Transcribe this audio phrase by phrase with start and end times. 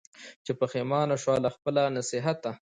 [0.43, 2.51] چي پښېمانه سوه له خپله نصیحته